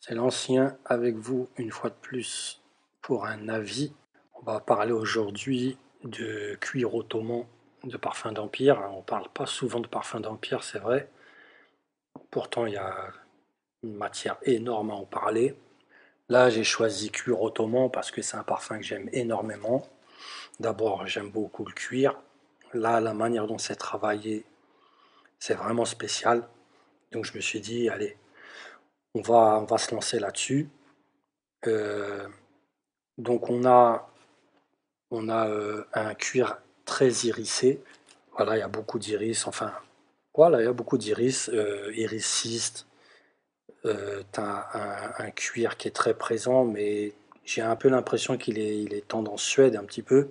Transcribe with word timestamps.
C'est 0.00 0.14
l'ancien 0.14 0.78
avec 0.86 1.16
vous 1.16 1.50
une 1.58 1.70
fois 1.70 1.90
de 1.90 1.94
plus 1.94 2.62
pour 3.02 3.26
un 3.26 3.50
avis. 3.50 3.92
On 4.32 4.42
va 4.42 4.58
parler 4.58 4.92
aujourd'hui 4.92 5.76
de 6.04 6.54
cuir 6.54 6.94
ottoman 6.94 7.44
de 7.84 7.98
parfum 7.98 8.32
d'Empire. 8.32 8.82
On 8.92 8.98
ne 8.98 9.02
parle 9.02 9.28
pas 9.28 9.44
souvent 9.44 9.78
de 9.78 9.86
parfum 9.86 10.20
d'Empire, 10.20 10.64
c'est 10.64 10.78
vrai. 10.78 11.10
Pourtant, 12.30 12.64
il 12.64 12.72
y 12.72 12.78
a 12.78 13.08
une 13.82 13.94
matière 13.94 14.38
énorme 14.44 14.90
à 14.90 14.94
en 14.94 15.04
parler. 15.04 15.54
Là, 16.30 16.48
j'ai 16.48 16.64
choisi 16.64 17.10
cuir 17.10 17.42
ottoman 17.42 17.90
parce 17.90 18.10
que 18.10 18.22
c'est 18.22 18.38
un 18.38 18.42
parfum 18.42 18.78
que 18.78 18.84
j'aime 18.84 19.10
énormément. 19.12 19.86
D'abord, 20.60 21.06
j'aime 21.06 21.30
beaucoup 21.30 21.66
le 21.66 21.72
cuir. 21.72 22.18
Là, 22.72 23.02
la 23.02 23.12
manière 23.12 23.46
dont 23.46 23.58
c'est 23.58 23.76
travaillé, 23.76 24.46
c'est 25.38 25.54
vraiment 25.54 25.84
spécial. 25.84 26.48
Donc, 27.12 27.26
je 27.26 27.34
me 27.34 27.40
suis 27.40 27.60
dit, 27.60 27.90
allez, 27.90 28.16
on 29.14 29.22
va, 29.22 29.60
on 29.60 29.64
va 29.64 29.78
se 29.78 29.94
lancer 29.94 30.18
là-dessus. 30.18 30.68
Euh, 31.66 32.26
donc 33.18 33.50
on 33.50 33.64
a, 33.66 34.10
on 35.10 35.28
a 35.28 35.48
euh, 35.48 35.84
un 35.92 36.14
cuir 36.14 36.58
très 36.84 37.10
irisé. 37.26 37.82
Voilà, 38.36 38.56
il 38.56 38.60
y 38.60 38.62
a 38.62 38.68
beaucoup 38.68 38.98
d'iris. 38.98 39.46
Enfin, 39.46 39.72
voilà, 40.34 40.60
il 40.60 40.64
y 40.64 40.68
a 40.68 40.72
beaucoup 40.72 40.98
d'iris, 40.98 41.50
euh, 41.52 41.92
irisiste. 41.94 42.86
Euh, 43.86 44.22
as 44.36 45.22
un, 45.22 45.30
cuir 45.30 45.76
qui 45.78 45.88
est 45.88 45.92
très 45.92 46.14
présent, 46.14 46.64
mais 46.64 47.14
j'ai 47.44 47.62
un 47.62 47.76
peu 47.76 47.88
l'impression 47.88 48.36
qu'il 48.36 48.58
est, 48.58 48.78
il 48.78 48.92
est 48.94 49.08
tendance 49.08 49.42
suède 49.42 49.76
un 49.76 49.84
petit 49.84 50.02
peu. 50.02 50.28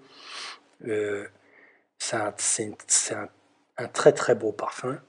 c'est 1.98 2.16
un, 2.16 3.88
très 3.94 4.14
très 4.14 4.36
beau 4.36 4.52
parfum. 4.52 5.00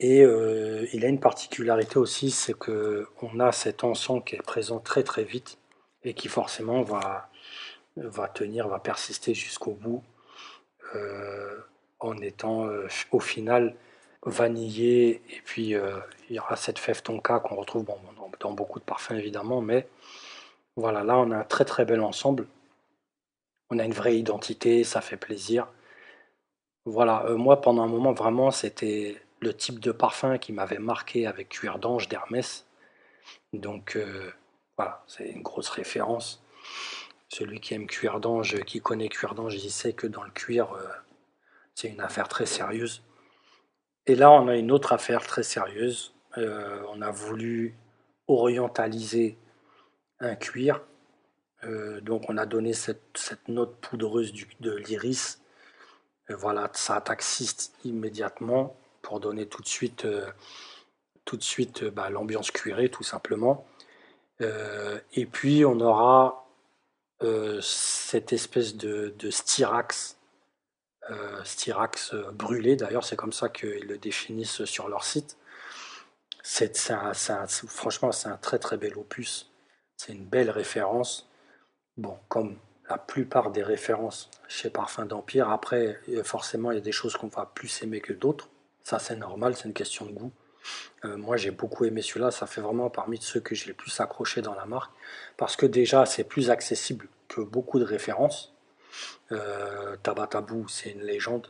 Et 0.00 0.22
euh, 0.22 0.86
il 0.92 1.04
a 1.04 1.08
une 1.08 1.20
particularité 1.20 1.98
aussi, 1.98 2.30
c'est 2.30 2.54
que 2.58 3.08
on 3.22 3.40
a 3.40 3.52
cet 3.52 3.82
encens 3.84 4.22
qui 4.24 4.36
est 4.36 4.42
présent 4.42 4.78
très 4.78 5.02
très 5.02 5.24
vite 5.24 5.58
et 6.04 6.12
qui 6.14 6.28
forcément 6.28 6.82
va, 6.82 7.30
va 7.96 8.28
tenir, 8.28 8.68
va 8.68 8.78
persister 8.78 9.34
jusqu'au 9.34 9.72
bout, 9.72 10.02
euh, 10.94 11.58
en 12.00 12.18
étant 12.18 12.66
euh, 12.66 12.86
au 13.10 13.20
final 13.20 13.74
vanillé. 14.24 15.22
Et 15.30 15.40
puis 15.44 15.70
il 15.70 16.36
y 16.36 16.38
aura 16.38 16.56
cette 16.56 16.78
fève 16.78 17.02
tonka 17.02 17.40
qu'on 17.40 17.56
retrouve 17.56 17.84
dans, 17.84 17.98
dans, 18.40 18.52
beaucoup 18.52 18.78
de 18.80 18.84
parfums 18.84 19.12
évidemment, 19.14 19.62
mais 19.62 19.88
voilà, 20.76 21.04
là 21.04 21.18
on 21.18 21.30
a 21.30 21.38
un 21.38 21.44
très 21.44 21.64
très 21.64 21.84
bel 21.86 22.00
ensemble. 22.02 22.46
On 23.70 23.78
a 23.78 23.84
une 23.84 23.92
vraie 23.92 24.16
identité, 24.18 24.84
ça 24.84 25.00
fait 25.00 25.16
plaisir. 25.16 25.68
Voilà, 26.84 27.24
moi 27.30 27.60
pendant 27.60 27.82
un 27.82 27.88
moment 27.88 28.12
vraiment 28.12 28.50
c'était 28.50 29.16
le 29.40 29.54
type 29.54 29.80
de 29.80 29.92
parfum 29.92 30.38
qui 30.38 30.52
m'avait 30.52 30.78
marqué 30.78 31.26
avec 31.26 31.50
Cuir 31.50 31.78
d'Ange 31.78 32.08
d'Hermès. 32.08 32.66
Donc 33.52 33.96
euh, 33.96 34.30
voilà, 34.76 35.04
c'est 35.06 35.28
une 35.28 35.42
grosse 35.42 35.68
référence. 35.68 36.42
Celui 37.28 37.60
qui 37.60 37.74
aime 37.74 37.86
Cuir 37.86 38.20
d'Ange, 38.20 38.60
qui 38.64 38.80
connaît 38.80 39.08
Cuir 39.08 39.34
d'Ange, 39.34 39.54
il 39.56 39.70
sait 39.70 39.92
que 39.92 40.06
dans 40.06 40.22
le 40.22 40.30
cuir, 40.30 40.72
euh, 40.72 40.86
c'est 41.74 41.88
une 41.88 42.00
affaire 42.00 42.28
très 42.28 42.46
sérieuse. 42.46 43.02
Et 44.06 44.14
là, 44.14 44.30
on 44.30 44.48
a 44.48 44.56
une 44.56 44.70
autre 44.70 44.92
affaire 44.92 45.26
très 45.26 45.42
sérieuse. 45.42 46.14
Euh, 46.38 46.82
on 46.90 47.02
a 47.02 47.10
voulu 47.10 47.74
orientaliser 48.28 49.36
un 50.20 50.34
cuir. 50.34 50.82
donc 52.02 52.30
on 52.30 52.38
a 52.38 52.46
donné 52.46 52.72
cette, 52.72 53.48
note 53.48 53.76
poudreuse 53.80 54.32
de 54.60 54.76
l'iris. 54.76 55.42
voilà, 56.28 56.70
ça 56.72 56.96
attaque 56.96 57.24
immédiatement 57.84 58.76
pour 59.06 59.20
donner 59.20 59.46
tout 59.46 59.62
de 59.62 59.68
suite, 59.68 60.04
euh, 60.04 60.26
tout 61.24 61.36
de 61.36 61.84
euh, 61.84 61.90
bah, 61.92 62.10
l'ambiance 62.10 62.50
cuirée, 62.50 62.88
tout 62.88 63.04
simplement. 63.04 63.64
Euh, 64.40 64.98
et 65.14 65.26
puis 65.26 65.64
on 65.64 65.80
aura 65.80 66.42
cette 67.62 68.34
espèce 68.34 68.76
de, 68.76 69.14
styrax, 69.30 70.18
styrax 71.44 72.14
brûlé, 72.34 72.76
d'ailleurs 72.76 73.04
c'est 73.04 73.16
comme 73.16 73.32
ça 73.32 73.48
qu'ils 73.48 73.86
le 73.86 73.96
définissent 73.96 74.66
sur 74.66 74.88
leur 74.88 75.02
site. 75.02 75.38
C'est, 76.42 76.76
franchement, 77.68 78.12
c'est 78.12 78.28
un 78.28 78.36
très 78.36 78.58
très 78.58 78.76
bel 78.76 78.98
opus. 78.98 79.50
C'est 79.96 80.12
une 80.12 80.26
belle 80.26 80.50
référence. 80.50 81.26
Bon, 81.96 82.18
comme 82.28 82.58
la 82.90 82.98
plupart 82.98 83.50
des 83.50 83.62
références 83.62 84.30
chez 84.46 84.68
Parfum 84.68 85.06
d'Empire, 85.06 85.48
après, 85.48 85.98
forcément, 86.22 86.70
il 86.70 86.74
y 86.74 86.78
a 86.78 86.82
des 86.82 86.92
choses 86.92 87.16
qu'on 87.16 87.28
va 87.28 87.46
plus 87.46 87.82
aimer 87.82 88.02
que 88.02 88.12
d'autres. 88.12 88.50
Ça, 88.86 89.00
c'est 89.00 89.16
normal, 89.16 89.56
c'est 89.56 89.64
une 89.64 89.74
question 89.74 90.06
de 90.06 90.12
goût. 90.12 90.32
Euh, 91.04 91.16
moi, 91.16 91.36
j'ai 91.36 91.50
beaucoup 91.50 91.86
aimé 91.86 92.02
celui-là. 92.02 92.30
Ça 92.30 92.46
fait 92.46 92.60
vraiment 92.60 92.88
parmi 92.88 93.20
ceux 93.20 93.40
que 93.40 93.52
j'ai 93.52 93.66
le 93.66 93.74
plus 93.74 93.98
accroché 93.98 94.42
dans 94.42 94.54
la 94.54 94.64
marque. 94.64 94.92
Parce 95.36 95.56
que 95.56 95.66
déjà, 95.66 96.06
c'est 96.06 96.22
plus 96.22 96.50
accessible 96.50 97.08
que 97.26 97.40
beaucoup 97.40 97.80
de 97.80 97.84
références. 97.84 98.54
Euh, 99.32 99.96
Tabatabou, 100.04 100.68
c'est 100.68 100.90
une 100.90 101.02
légende. 101.02 101.48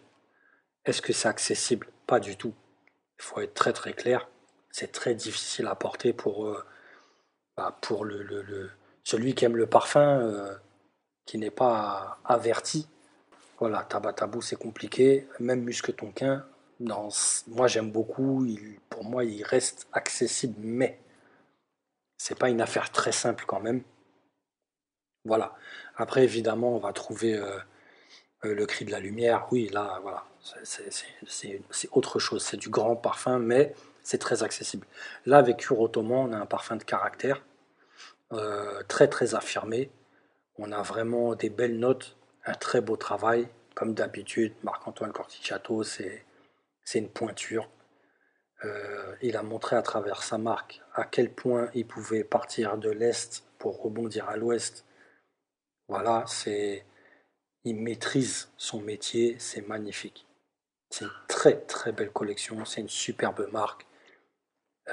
Est-ce 0.87 1.03
que 1.03 1.13
c'est 1.13 1.29
accessible? 1.29 1.89
Pas 2.07 2.21
du 2.21 2.39
tout. 2.39 2.55
Il 3.19 3.23
faut 3.23 3.41
être 3.43 3.53
très 3.53 3.75
très 3.75 3.93
clair. 3.93 4.31
C'est 4.71 4.91
très 4.91 5.15
difficile 5.15 5.67
à 5.67 5.75
porter 5.75 6.15
pour, 6.15 6.47
euh, 6.47 6.65
bah, 7.55 7.77
pour 7.83 8.07
le, 8.07 8.71
celui 9.05 9.35
qui 9.35 9.45
aime 9.45 9.59
le 9.59 9.67
parfum, 9.67 10.21
euh, 10.21 10.55
qui 11.27 11.37
n'est 11.37 11.51
pas 11.51 12.19
averti. 12.25 12.89
Voilà, 13.59 13.85
Tabatabou, 13.85 14.41
c'est 14.41 14.57
compliqué. 14.57 15.29
Même 15.39 15.65
Musquetonquin, 15.65 16.47
moi 16.81 17.67
j'aime 17.69 17.91
beaucoup, 17.91 18.47
pour 18.91 19.05
moi 19.05 19.25
il 19.25 19.43
reste 19.43 19.89
accessible, 19.93 20.57
mais 20.59 21.01
c'est 22.19 22.39
pas 22.39 22.51
une 22.51 22.61
affaire 22.61 22.91
très 22.91 23.13
simple 23.13 23.45
quand 23.47 23.61
même. 23.61 23.83
Voilà. 25.25 25.55
Après 25.97 26.25
évidemment 26.25 26.75
on 26.77 26.79
va 26.79 26.93
trouver 26.93 27.35
euh, 27.35 27.59
euh, 28.45 28.55
le 28.55 28.67
cri 28.67 28.85
de 28.85 28.91
la 28.91 29.01
lumière, 29.01 29.47
oui 29.51 29.69
là 29.73 29.99
voilà, 30.03 30.25
c'est 30.43 31.61
autre 31.93 32.19
chose, 32.19 32.45
c'est 32.45 32.57
du 32.57 32.69
grand 32.69 32.97
parfum, 32.97 33.39
mais 33.39 33.75
c'est 34.03 34.19
très 34.19 34.43
accessible. 34.43 34.87
Là 35.25 35.39
avec 35.39 35.59
Cure 35.59 35.81
Ottoman 35.81 36.31
on 36.31 36.33
a 36.33 36.39
un 36.39 36.47
parfum 36.47 36.77
de 36.77 36.85
caractère, 36.85 37.43
euh, 38.33 38.83
très 38.89 39.09
très 39.09 39.35
affirmé, 39.35 39.91
on 40.59 40.73
a 40.73 40.83
vraiment 40.83 41.35
des 41.35 41.51
belles 41.51 41.79
notes, 41.79 42.17
un 42.45 42.55
très 42.55 42.81
beau 42.81 42.97
travail, 42.97 43.49
comme 43.75 43.95
d'habitude, 43.95 44.55
Marc-Antoine 44.63 45.13
Corticciato, 45.13 45.83
c'est 45.83 46.25
c'est 46.87 47.01
une 47.01 47.11
pointure. 47.11 47.69
Euh, 48.65 49.15
il 49.21 49.37
a 49.37 49.43
montré 49.43 49.77
à 49.77 49.83
travers 49.83 50.23
sa 50.23 50.39
marque 50.39 50.81
à 50.95 51.05
quel 51.05 51.31
point 51.31 51.69
il 51.75 51.87
pouvait 51.87 52.25
partir 52.25 52.79
de 52.79 52.89
l'Est 52.89 53.45
pour 53.59 53.83
rebondir 53.83 54.31
à 54.31 54.39
l'Ouest. 54.39 54.87
Voilà, 55.89 56.25
c'est 56.27 56.87
il 57.65 57.77
maîtrise 57.77 58.49
son 58.57 58.81
métier, 58.81 59.37
c'est 59.39 59.67
magnifique. 59.67 60.27
C'est 60.89 61.05
une 61.05 61.11
très 61.29 61.61
très 61.63 61.93
belle 61.93 62.13
collection, 62.13 62.65
c'est 62.65 62.81
une 62.81 62.89
superbe 62.89 63.49
marque. 63.53 63.87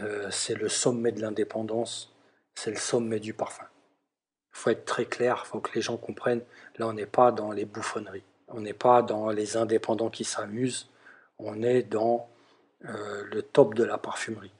Euh, 0.02 0.30
c'est 0.32 0.56
le 0.56 0.70
sommet 0.70 1.12
de 1.12 1.22
l'indépendance, 1.22 2.16
c'est 2.56 2.72
le 2.72 2.78
sommet 2.78 3.20
du 3.20 3.36
parfum. 3.36 3.68
Il 4.54 4.58
faut 4.58 4.70
être 4.72 4.86
très 4.86 5.06
clair, 5.06 5.44
il 5.46 5.48
faut 5.48 5.60
que 5.60 5.74
les 5.76 5.82
gens 5.82 5.98
comprennent. 5.98 6.44
Là, 6.78 6.88
on 6.88 6.94
n'est 6.94 7.06
pas 7.06 7.32
dans 7.32 7.52
les 7.52 7.66
bouffonneries, 7.66 8.26
on 8.48 8.62
n'est 8.62 8.74
pas 8.74 9.04
dans 9.04 9.30
les 9.30 9.56
indépendants 9.56 10.10
qui 10.10 10.24
s'amusent, 10.24 10.90
on 11.44 11.62
est 11.62 11.84
dans 11.84 12.30
euh, 12.86 13.24
le 13.26 13.42
top 13.42 13.76
de 13.76 13.84
la 13.84 13.98
parfumerie. 13.98 14.54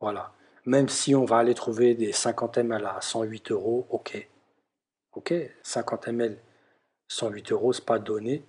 Voilà. 0.00 0.32
Même 0.66 0.88
si 0.88 1.14
on 1.14 1.24
va 1.24 1.38
aller 1.38 1.54
trouver 1.54 1.94
des 1.94 2.12
50 2.12 2.58
ml 2.58 2.86
à 2.86 3.00
108 3.00 3.50
euros, 3.50 3.86
ok. 3.90 4.28
Ok, 5.12 5.34
50 5.62 6.08
ml, 6.08 6.38
108 7.08 7.52
euros, 7.52 7.72
c'est 7.72 7.84
pas 7.84 7.98
donné, 7.98 8.44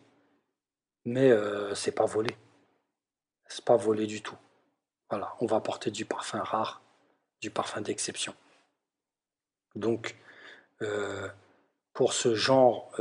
mais 1.03 1.31
euh, 1.31 1.75
c'est 1.75 1.91
pas 1.91 2.05
volé. 2.05 2.35
C'est 3.47 3.63
pas 3.63 3.75
volé 3.75 4.07
du 4.07 4.21
tout. 4.21 4.37
Voilà, 5.09 5.35
on 5.39 5.45
va 5.45 5.59
porter 5.59 5.91
du 5.91 6.05
parfum 6.05 6.41
rare, 6.41 6.81
du 7.41 7.51
parfum 7.51 7.81
d'exception. 7.81 8.33
Donc, 9.75 10.15
euh, 10.81 11.29
pour 11.93 12.13
ce 12.13 12.33
genre 12.33 12.91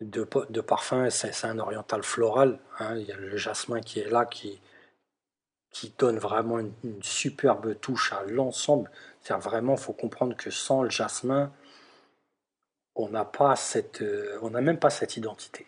de, 0.00 0.60
parfum, 0.60 1.10
c'est 1.10 1.44
un 1.44 1.58
oriental 1.58 2.02
floral. 2.02 2.58
Hein. 2.78 2.96
Il 2.96 3.06
y 3.06 3.12
a 3.12 3.16
le 3.16 3.36
jasmin 3.36 3.80
qui 3.80 4.00
est 4.00 4.08
là, 4.08 4.24
qui, 4.24 4.60
qui 5.70 5.94
donne 5.98 6.18
vraiment 6.18 6.58
une, 6.58 7.02
superbe 7.02 7.78
touche 7.80 8.12
à 8.12 8.22
l'ensemble. 8.24 8.90
C'est 9.20 9.34
vraiment, 9.34 9.76
faut 9.76 9.92
comprendre 9.92 10.36
que 10.36 10.50
sans 10.50 10.82
le 10.82 10.90
jasmin, 10.90 11.52
on 12.94 13.08
n'a 13.08 13.24
pas 13.24 13.56
cette, 13.56 14.02
euh, 14.02 14.38
on 14.42 14.50
n'a 14.50 14.60
même 14.60 14.78
pas 14.78 14.90
cette 14.90 15.16
identité. 15.16 15.66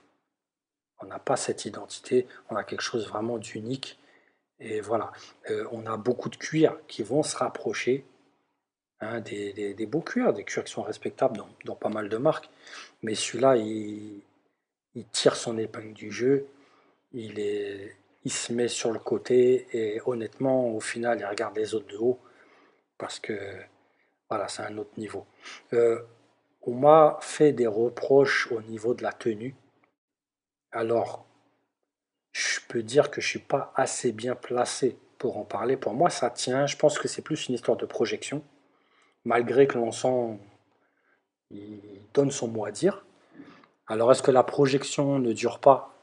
On 1.00 1.06
n'a 1.06 1.18
pas 1.18 1.36
cette 1.36 1.64
identité. 1.64 2.26
On 2.50 2.56
a 2.56 2.64
quelque 2.64 2.82
chose 2.82 3.08
vraiment 3.08 3.38
d'unique. 3.38 3.98
Et 4.60 4.80
voilà, 4.80 5.12
euh, 5.50 5.66
on 5.72 5.86
a 5.86 5.96
beaucoup 5.96 6.28
de 6.28 6.36
cuirs 6.36 6.78
qui 6.88 7.02
vont 7.02 7.22
se 7.22 7.36
rapprocher 7.36 8.06
Hein, 9.02 9.20
des, 9.20 9.86
beaux 9.86 10.00
cuirs, 10.00 10.32
des 10.32 10.44
cuirs 10.44 10.62
qui 10.62 10.72
sont 10.72 10.82
respectables 10.82 11.42
dans, 11.64 11.74
pas 11.74 11.88
mal 11.88 12.08
de 12.08 12.16
marques. 12.18 12.48
Mais 13.02 13.16
celui-là, 13.16 13.56
il, 13.56 14.22
tire 15.10 15.34
son 15.34 15.58
épingle 15.58 15.92
du 15.92 16.12
jeu, 16.12 16.46
il, 17.12 17.40
est, 17.40 17.96
il 18.24 18.32
se 18.32 18.52
met 18.52 18.68
sur 18.68 18.92
le 18.92 19.00
côté 19.00 19.66
et 19.72 20.00
honnêtement, 20.06 20.68
au 20.68 20.78
final, 20.78 21.18
il 21.18 21.26
regarde 21.26 21.56
les 21.56 21.74
autres 21.74 21.88
de 21.88 21.96
haut 21.96 22.20
parce 22.96 23.18
que 23.18 23.36
voilà, 24.28 24.46
c'est 24.46 24.62
un 24.62 24.78
autre 24.78 24.92
niveau. 24.96 25.26
Euh, 25.72 26.00
on 26.62 26.74
m'a 26.74 27.18
fait 27.20 27.52
des 27.52 27.66
reproches 27.66 28.52
au 28.52 28.62
niveau 28.62 28.94
de 28.94 29.02
la 29.02 29.12
tenue. 29.12 29.56
Alors, 30.70 31.26
je 32.30 32.60
peux 32.68 32.84
dire 32.84 33.10
que 33.10 33.20
je 33.20 33.26
ne 33.26 33.30
suis 33.30 33.38
pas 33.40 33.72
assez 33.74 34.12
bien 34.12 34.36
placé 34.36 34.96
pour 35.18 35.38
en 35.38 35.44
parler. 35.44 35.76
Pour 35.76 35.94
moi, 35.94 36.08
ça 36.08 36.30
tient. 36.30 36.66
Je 36.66 36.76
pense 36.76 37.00
que 37.00 37.08
c'est 37.08 37.22
plus 37.22 37.48
une 37.48 37.56
histoire 37.56 37.76
de 37.76 37.84
projection, 37.84 38.44
malgré 39.24 39.66
que 39.66 39.78
l'encens 39.78 40.38
donne 42.14 42.30
son 42.30 42.48
mot 42.48 42.64
à 42.64 42.70
dire. 42.70 43.04
Alors, 43.86 44.10
est-ce 44.12 44.22
que 44.22 44.30
la 44.30 44.42
projection 44.42 45.18
ne 45.18 45.32
dure 45.32 45.58
pas? 45.58 45.94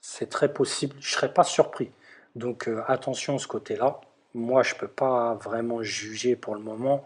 C'est 0.00 0.28
très 0.28 0.52
possible. 0.52 0.96
Je 1.00 1.08
ne 1.08 1.12
serais 1.12 1.32
pas 1.32 1.44
surpris. 1.44 1.90
Donc, 2.34 2.68
euh, 2.68 2.82
attention 2.86 3.36
à 3.36 3.38
ce 3.38 3.46
côté-là. 3.46 4.00
Moi, 4.34 4.62
je 4.62 4.74
ne 4.74 4.80
peux 4.80 4.88
pas 4.88 5.34
vraiment 5.34 5.82
juger 5.82 6.36
pour 6.36 6.54
le 6.54 6.60
moment 6.60 7.04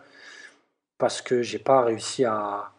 parce 0.98 1.20
que 1.22 1.42
j'ai 1.42 1.58
pas 1.58 1.82
réussi 1.82 2.24
à, 2.24 2.72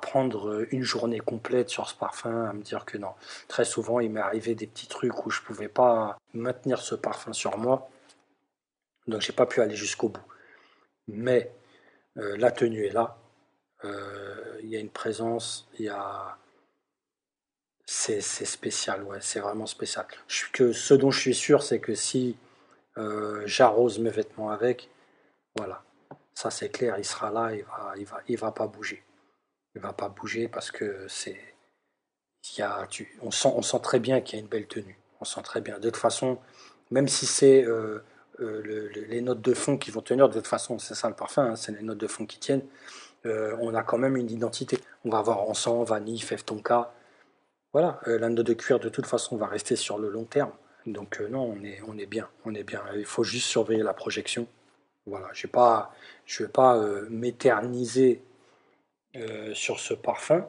prendre 0.00 0.64
une 0.70 0.82
journée 0.82 1.18
complète 1.18 1.68
sur 1.68 1.88
ce 1.88 1.96
parfum, 1.96 2.46
à 2.46 2.52
me 2.52 2.62
dire 2.62 2.84
que 2.84 2.98
non. 2.98 3.14
Très 3.48 3.64
souvent, 3.64 3.98
il 3.98 4.10
m'est 4.10 4.20
arrivé 4.20 4.54
des 4.54 4.66
petits 4.68 4.86
trucs 4.86 5.26
où 5.26 5.30
je 5.30 5.40
pouvais 5.40 5.68
pas 5.68 6.16
maintenir 6.34 6.80
ce 6.80 6.94
parfum 6.94 7.32
sur 7.32 7.58
moi, 7.58 7.88
donc 9.08 9.22
j'ai 9.22 9.32
pas 9.32 9.46
pu 9.46 9.60
aller 9.60 9.74
jusqu'au 9.74 10.08
bout. 10.08 10.22
Mais 11.08 11.52
euh, 12.18 12.36
la 12.36 12.50
tenue 12.50 12.84
est 12.86 12.92
là, 12.92 13.18
euh, 13.84 14.58
il 14.62 14.68
y 14.68 14.76
a 14.76 14.80
une 14.80 14.90
présence, 14.90 15.68
il 15.78 15.86
y 15.86 15.88
a 15.88 16.38
c'est 17.84 18.20
spécial, 18.20 19.02
ouais, 19.04 19.18
c'est 19.20 19.40
vraiment 19.40 19.66
spécial. 19.66 20.06
Je, 20.26 20.44
que 20.52 20.72
ce 20.72 20.94
dont 20.94 21.10
je 21.10 21.20
suis 21.20 21.34
sûr, 21.34 21.62
c'est 21.62 21.80
que 21.80 21.94
si 21.94 22.36
euh, 22.96 23.42
j'arrose 23.46 23.98
mes 23.98 24.10
vêtements 24.10 24.50
avec, 24.50 24.88
voilà, 25.56 25.82
ça 26.34 26.50
c'est 26.50 26.70
clair, 26.70 26.96
il 26.98 27.04
sera 27.04 27.30
là, 27.30 27.52
il 27.54 27.64
va, 27.64 27.94
il 27.96 28.06
va, 28.06 28.20
il 28.28 28.38
va 28.38 28.52
pas 28.52 28.66
bouger. 28.66 29.02
Il 29.74 29.80
va 29.82 29.92
pas 29.92 30.08
bouger 30.08 30.48
parce 30.48 30.70
que 30.70 31.06
c'est, 31.08 31.38
on 33.20 33.30
sent, 33.30 33.52
on 33.54 33.62
sent 33.62 33.80
très 33.82 33.98
bien 33.98 34.20
qu'il 34.20 34.38
y 34.38 34.40
a 34.40 34.42
une 34.42 34.48
belle 34.48 34.66
tenue. 34.66 34.98
On 35.20 35.24
sent 35.24 35.42
très 35.42 35.60
bien. 35.60 35.78
De 35.78 35.90
toute 35.90 36.00
façon, 36.00 36.38
même 36.90 37.08
si 37.08 37.26
c'est 37.26 37.64
euh, 38.40 38.90
les 39.08 39.20
notes 39.20 39.40
de 39.40 39.54
fond 39.54 39.76
qui 39.76 39.90
vont 39.90 40.02
tenir, 40.02 40.28
de 40.28 40.34
toute 40.34 40.46
façon, 40.46 40.78
c'est 40.78 40.94
ça 40.94 41.08
le 41.08 41.14
parfum, 41.14 41.50
hein, 41.50 41.56
c'est 41.56 41.72
les 41.72 41.82
notes 41.82 41.98
de 41.98 42.06
fond 42.06 42.26
qui 42.26 42.38
tiennent. 42.38 42.64
Euh, 43.26 43.56
on 43.60 43.74
a 43.74 43.82
quand 43.82 43.98
même 43.98 44.16
une 44.16 44.30
identité. 44.30 44.78
On 45.04 45.10
va 45.10 45.18
avoir 45.18 45.42
encens, 45.48 45.88
vanille, 45.88 46.20
fève 46.20 46.44
tonka. 46.44 46.92
Voilà, 47.72 48.00
la 48.06 48.28
note 48.28 48.46
de 48.46 48.52
cuir 48.52 48.80
de 48.80 48.90
toute 48.90 49.06
façon 49.06 49.36
va 49.36 49.46
rester 49.46 49.76
sur 49.76 49.98
le 49.98 50.10
long 50.10 50.24
terme. 50.24 50.52
Donc 50.84 51.20
non, 51.20 51.54
on 51.56 51.64
est, 51.64 51.80
on 51.86 51.96
est 51.96 52.06
bien, 52.06 52.28
on 52.44 52.54
est 52.54 52.64
bien. 52.64 52.82
Il 52.96 53.06
faut 53.06 53.24
juste 53.24 53.46
surveiller 53.46 53.82
la 53.82 53.94
projection. 53.94 54.46
Voilà, 55.06 55.28
je 55.32 55.46
ne 55.46 56.46
vais 56.46 56.52
pas 56.52 56.76
euh, 56.76 57.06
m'éterniser 57.10 58.22
euh, 59.16 59.52
sur 59.52 59.80
ce 59.80 59.94
parfum, 59.94 60.48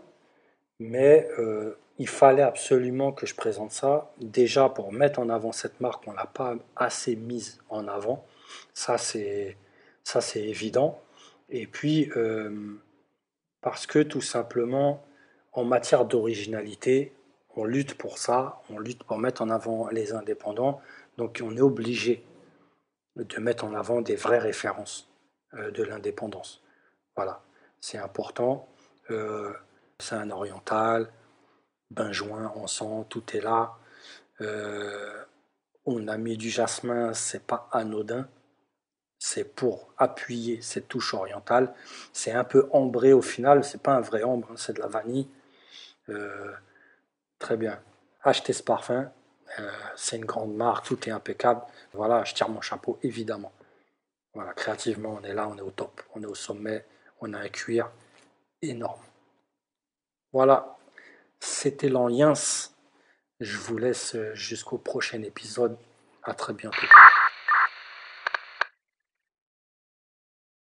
mais 0.80 1.28
euh, 1.40 1.76
il 2.00 2.08
fallait 2.08 2.44
absolument 2.44 3.12
que 3.12 3.26
je 3.26 3.36
présente 3.36 3.72
ça. 3.72 4.12
Déjà 4.20 4.70
pour 4.70 4.92
mettre 4.92 5.20
en 5.20 5.30
avant 5.30 5.52
cette 5.52 5.80
marque, 5.80 6.08
on 6.08 6.12
ne 6.12 6.18
l'a 6.18 6.26
pas 6.26 6.56
assez 6.76 7.16
mise 7.16 7.62
en 7.70 7.88
avant. 7.88 8.26
Ça 8.74 8.98
c'est 8.98 9.58
ça 10.04 10.22
c'est 10.22 10.44
évident. 10.44 11.00
Et 11.50 11.68
puis 11.68 12.10
parce 13.62 13.88
que 13.88 14.00
tout 14.00 14.22
simplement, 14.22 15.04
en 15.54 15.64
matière 15.64 16.06
d'originalité, 16.06 17.14
on 17.56 17.64
lutte 17.64 17.96
pour 17.96 18.18
ça, 18.18 18.62
on 18.70 18.78
lutte 18.78 19.04
pour 19.04 19.18
mettre 19.18 19.42
en 19.42 19.50
avant 19.50 19.88
les 19.90 20.14
indépendants. 20.14 20.82
Donc 21.18 21.42
on 21.44 21.56
est 21.56 21.62
obligé 21.62 22.26
de 23.16 23.40
mettre 23.40 23.64
en 23.64 23.74
avant 23.74 24.02
des 24.02 24.16
vraies 24.16 24.40
références 24.40 25.10
euh, 25.54 25.72
de 25.72 25.84
l'indépendance. 25.84 26.62
Voilà, 27.16 27.42
c'est 27.80 28.00
important. 28.00 28.68
Euh, 29.12 29.54
c'est 30.00 30.16
un 30.16 30.32
oriental, 30.32 31.10
benjoin, 31.92 32.52
encens, 32.56 33.06
tout 33.10 33.24
est 33.36 33.42
là. 33.42 33.78
Euh, 34.42 35.24
on 35.86 36.08
a 36.08 36.18
mis 36.18 36.38
du 36.38 36.50
jasmin, 36.50 37.14
c'est 37.14 37.46
pas 37.46 37.70
anodin. 37.72 38.28
C'est 39.20 39.46
pour 39.56 39.94
appuyer 39.98 40.62
cette 40.62 40.88
touche 40.88 41.14
orientale. 41.14 41.74
C'est 42.14 42.32
un 42.32 42.44
peu 42.44 42.68
ambré 42.72 43.14
au 43.14 43.22
final, 43.22 43.64
c'est 43.64 43.82
pas 43.82 43.94
un 43.96 44.02
vrai 44.02 44.24
ambre, 44.24 44.50
hein, 44.52 44.56
c'est 44.58 44.74
de 44.74 44.82
la 44.82 44.88
vanille. 44.88 45.28
très 47.40 47.58
bien. 47.58 47.80
Achetez 48.24 48.54
ce 48.54 48.64
parfum, 48.64 49.12
euh, 49.60 49.72
c'est 49.96 50.16
une 50.18 50.26
grande 50.26 50.56
marque, 50.56 50.86
tout 50.86 51.10
est 51.10 51.12
impeccable. 51.12 51.62
Voilà, 51.94 52.24
je 52.24 52.34
tire 52.34 52.50
mon 52.50 52.62
chapeau, 52.62 52.98
évidemment. 53.04 53.52
Voilà, 54.34 54.54
créativement, 54.54 55.20
on 55.22 55.24
est 55.24 55.34
là, 55.34 55.48
on 55.48 55.58
est 55.58 55.62
au 55.62 55.72
top, 55.72 56.02
on 56.16 56.24
est 56.24 56.26
au 56.26 56.36
sommet, 56.36 56.86
on 57.22 57.34
a 57.34 57.40
un 57.40 57.50
cuir 57.50 57.92
énorme. 58.62 59.02
Voilà, 60.32 60.78
c'était 61.44 61.90
l'Alliance. 61.90 62.76
Je 63.40 63.58
vous 63.58 63.78
laisse 63.78 64.16
jusqu'au 64.34 64.78
prochain 64.78 65.22
épisode. 65.24 65.78
À 66.24 66.34
très 66.34 66.54
bientôt. 66.54 66.88